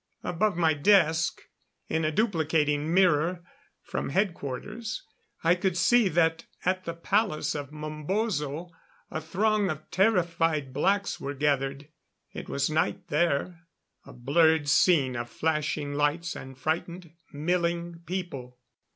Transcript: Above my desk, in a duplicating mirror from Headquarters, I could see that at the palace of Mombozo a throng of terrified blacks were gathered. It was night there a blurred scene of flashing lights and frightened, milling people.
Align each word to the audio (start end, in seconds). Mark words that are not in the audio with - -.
Above 0.23 0.57
my 0.57 0.73
desk, 0.73 1.43
in 1.87 2.03
a 2.03 2.11
duplicating 2.11 2.91
mirror 2.91 3.43
from 3.83 4.09
Headquarters, 4.09 5.03
I 5.43 5.53
could 5.53 5.77
see 5.77 6.09
that 6.09 6.45
at 6.65 6.85
the 6.85 6.95
palace 6.95 7.53
of 7.53 7.69
Mombozo 7.71 8.71
a 9.11 9.21
throng 9.21 9.69
of 9.69 9.91
terrified 9.91 10.73
blacks 10.73 11.19
were 11.19 11.35
gathered. 11.35 11.87
It 12.33 12.49
was 12.49 12.67
night 12.67 13.09
there 13.09 13.67
a 14.03 14.11
blurred 14.11 14.67
scene 14.67 15.15
of 15.15 15.29
flashing 15.29 15.93
lights 15.93 16.35
and 16.35 16.57
frightened, 16.57 17.13
milling 17.31 17.99
people. 18.07 18.57